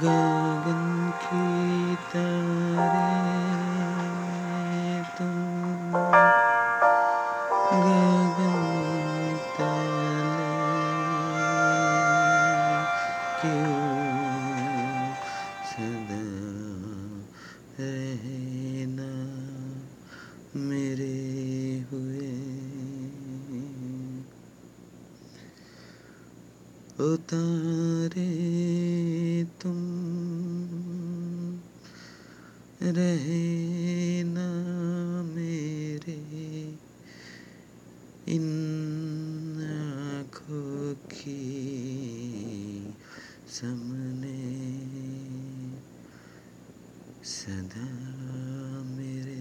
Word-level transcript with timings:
गगन 0.04 0.84
की 1.24 1.96
तारे 2.14 3.02
तुम 5.18 5.94
गगन 7.74 9.40
तले 9.58 10.54
क्यों 13.42 14.07
रहना 17.80 19.28
मेरे 20.56 21.86
हुए। 21.92 22.58
उतारे 27.14 28.48
तुम 29.44 29.78
रहना 32.82 34.48
मेरे। 35.36 36.18
इन 38.28 38.48
आँखों 40.20 40.94
की 40.94 41.58
सामने 43.48 44.47
सदा 47.28 47.88
मेरे 48.96 49.40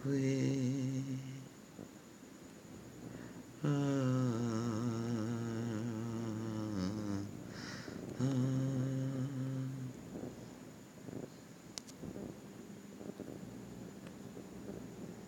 हुए 0.00 0.43